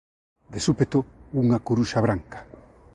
[0.53, 0.99] de súpeto
[1.41, 2.39] unha curuxa branca